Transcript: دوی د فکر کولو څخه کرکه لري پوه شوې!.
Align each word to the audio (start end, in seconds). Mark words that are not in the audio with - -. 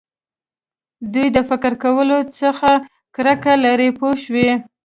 دوی 1.13 1.27
د 1.35 1.37
فکر 1.49 1.73
کولو 1.83 2.17
څخه 2.39 2.69
کرکه 3.15 3.53
لري 3.65 3.89
پوه 3.97 4.13
شوې!. 4.23 4.49